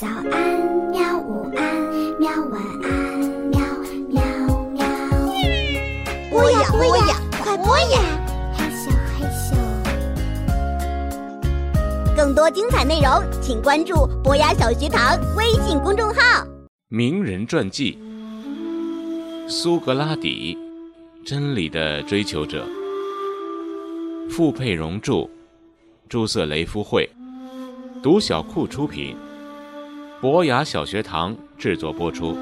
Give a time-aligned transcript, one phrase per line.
[0.00, 0.32] 早安，
[0.90, 1.18] 喵！
[1.18, 1.62] 午安，
[2.18, 2.30] 喵！
[2.50, 3.60] 晚安，喵
[4.08, 4.22] 喵
[4.72, 4.80] 喵！
[6.30, 8.00] 播呀播呀，快播呀！
[8.56, 9.52] 嘿咻，嘿咻。
[12.16, 16.46] 更多精彩内容，请关注博雅小学堂微信公众号。
[16.88, 17.98] 名人传记：
[19.46, 20.56] 苏格拉底，
[21.26, 22.66] 真理的追求者。
[24.30, 25.28] 傅佩荣著，
[26.08, 27.06] 朱瑟雷夫绘，
[28.02, 29.14] 读小库出品，
[30.20, 32.36] 博雅小学堂制作播出。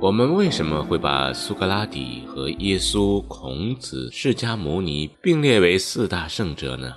[0.00, 6.92] 我们为什么会把苏格拉底和耶稣、孔子、释迦牟尼并列为四大圣者呢？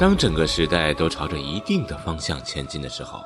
[0.00, 3.20] 当整个时代都朝着一定的方向前进的时候，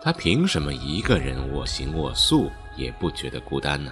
[0.00, 3.90] 他凭什么一个人我行我素也不觉得孤单呢？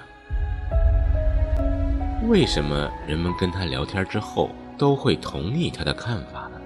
[2.30, 6.60] 为什么人们跟他聊天之后都会同意他的看法呢？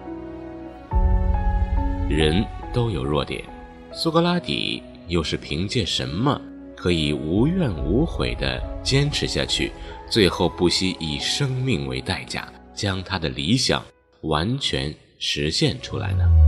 [2.07, 3.43] 人都有弱点，
[3.91, 4.83] 苏格拉底。
[5.07, 6.41] 又是凭借什么
[6.75, 9.71] 可以无怨无悔地坚持下去，
[10.09, 13.83] 最后不惜以生命为代价将他的理想
[14.23, 16.44] 完全实现出来呢？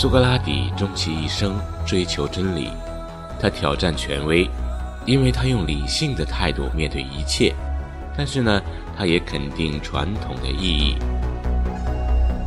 [0.00, 2.68] 苏格拉底终其一生追求真理，
[3.40, 4.48] 他挑战权威，
[5.04, 7.52] 因为他用理性的态度面对一切。
[8.16, 8.62] 但是呢？
[8.96, 10.94] 他也肯定传统的意义，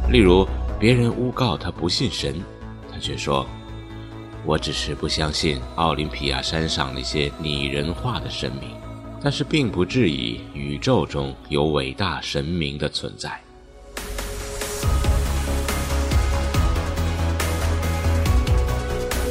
[0.09, 0.47] 例如
[0.79, 2.41] 别人诬告他不信神，
[2.89, 3.45] 他却说
[4.47, 8.69] ：“我只是不相信奥林匹亚山上那些拟人化的神明，
[9.21, 13.37] 但是并不质疑宇宙中有伟大神明的存在。”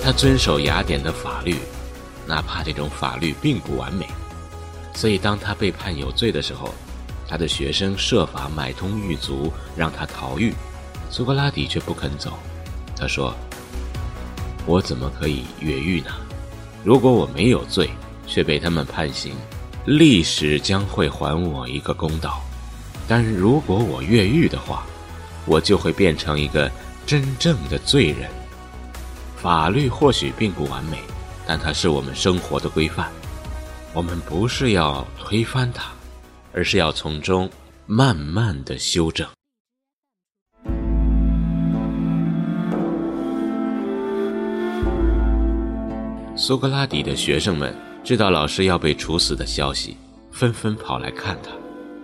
[0.03, 1.57] 他遵守雅典的法律，
[2.27, 4.07] 哪怕这种法律并不完美，
[4.95, 6.75] 所以当他被判有罪的时候。
[7.33, 10.53] 他的学生设法买通狱卒，让他逃狱，
[11.11, 12.33] 苏格拉底却不肯走。
[12.97, 13.33] 他说
[14.67, 16.11] ：“我怎么可以越狱呢？
[16.83, 17.89] 如果我没有罪，
[18.27, 19.33] 却被他们判刑，
[19.85, 22.41] 历史将会还我一个公道。
[23.07, 24.85] 但如果我越狱的话，
[25.47, 26.69] 我就会变成一个
[27.07, 28.29] 真正的罪人。
[29.43, 30.99] 法律或许并不完美，
[31.47, 33.11] 但它是我们生活的规范。
[33.95, 35.85] 我们不是要推翻它。”
[36.53, 37.49] 而是要从中
[37.87, 39.25] 慢慢的修正。
[46.37, 49.97] 苏格拉底的学生们知道老师要被处死的消息，
[50.33, 51.53] 纷纷跑来看他，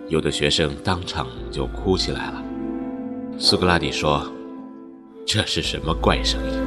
[0.07, 2.41] 有的学生当场就哭起来了。
[3.37, 4.25] 苏格拉底说
[5.27, 6.57] ：“这是什么怪声音？”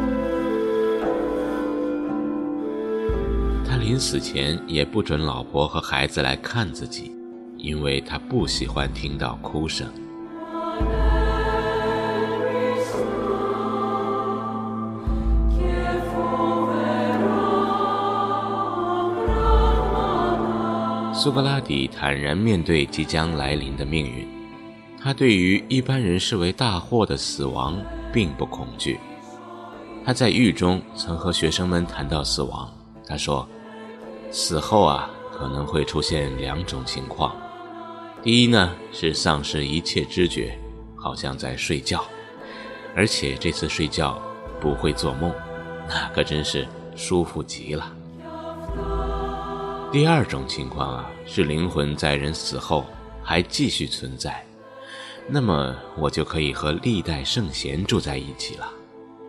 [3.90, 7.10] 临死前也不准老婆和孩子来看自己。
[7.58, 9.84] 因为他不喜欢听到哭声。
[21.12, 24.24] 苏格拉底坦然面对即将来临的命运，
[25.02, 27.76] 他对于一般人视为大祸的死亡
[28.12, 29.00] 并不恐惧。
[30.04, 32.72] 他在狱中曾和学生们谈到死亡，
[33.04, 33.46] 他说
[34.30, 37.36] ：“死后啊，可能会出现两种情况。”
[38.22, 40.58] 第一呢，是丧失一切知觉，
[40.94, 42.04] 好像在睡觉，
[42.94, 44.20] 而且这次睡觉
[44.60, 45.32] 不会做梦，
[45.88, 47.92] 那可真是舒服极了。
[49.90, 52.84] 第二种情况啊，是灵魂在人死后
[53.22, 54.44] 还继续存在，
[55.26, 58.70] 那么我就可以和历代圣贤住在一起了，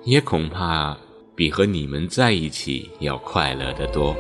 [0.04, 0.98] 也恐怕
[1.34, 4.14] 比和你们在一起要快乐得多。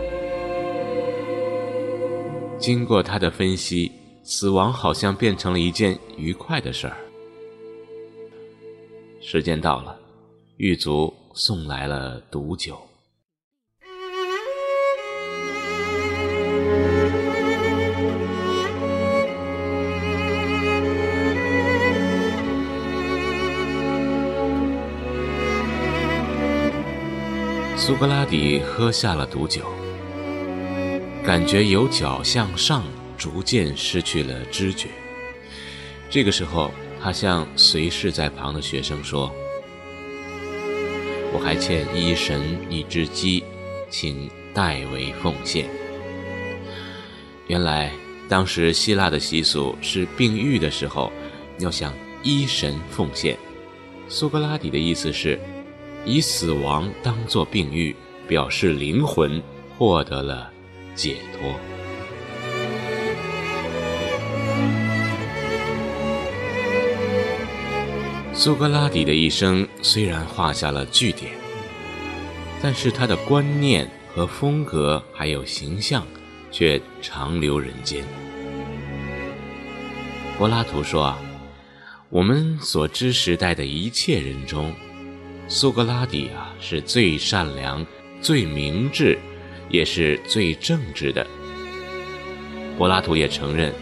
[2.61, 3.91] 经过他的分析。
[4.23, 6.95] 死亡好像变成了一件愉快的事儿。
[9.19, 9.99] 时间到了，
[10.57, 12.79] 狱卒送来了毒酒。
[27.75, 29.65] 苏格拉底喝下了毒酒，
[31.23, 32.83] 感觉由脚向上。
[33.21, 34.87] 逐渐失去了知觉。
[36.09, 39.31] 这个时候，他向随侍在旁的学生说
[41.31, 43.43] ：“我还欠医神一只鸡，
[43.91, 45.69] 请代为奉献。”
[47.45, 47.91] 原来，
[48.27, 51.13] 当时希腊的习俗是病愈的时候
[51.59, 53.37] 要向医神奉献，
[54.09, 55.39] 苏格拉底的意思是，
[56.05, 57.95] 以死亡当作病愈，
[58.27, 59.39] 表示灵魂
[59.77, 60.50] 获得了
[60.95, 61.55] 解脱。
[68.33, 71.31] 苏格拉底的一生虽然画下了句点，
[72.61, 76.05] 但是他的观念和风格还有形象，
[76.51, 78.03] 却长留人间。
[80.37, 81.19] 柏拉图说啊。
[82.09, 84.75] 我们所知时代的一切人中，
[85.47, 87.85] 苏格拉底啊是最善良、
[88.21, 89.17] 最明智，
[89.71, 91.25] 也是最正直的。
[92.77, 93.73] 柏拉图也承认，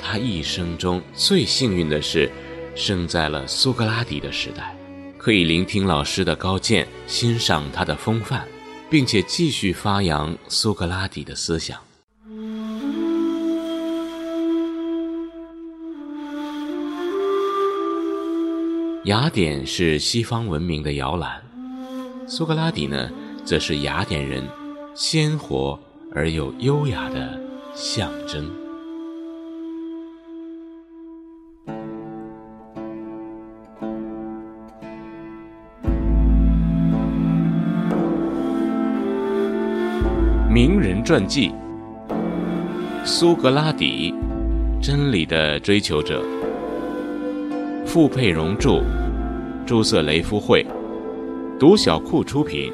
[0.00, 2.30] 他一生中最幸运的是，
[2.74, 4.76] 生在了苏格拉底的时代，
[5.16, 8.46] 可以聆听老师的高见，欣赏他的风范，
[8.90, 11.78] 并且继续发扬苏格拉底的思想。
[19.04, 21.42] 雅典是西方文明的摇篮，
[22.26, 23.10] 苏格拉底呢，
[23.44, 24.42] 则是雅典人
[24.94, 25.76] 鲜活
[26.12, 27.36] 而又优雅的
[27.74, 28.48] 象征。
[40.48, 41.52] 名人传记：
[43.04, 44.14] 苏格拉底，
[44.80, 46.22] 真理的追求者。
[47.84, 48.80] 傅佩荣著，
[49.66, 50.64] 朱瑟雷夫会，
[51.58, 52.72] 读小库出品，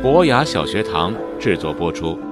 [0.00, 2.27] 博雅小学堂制作播出。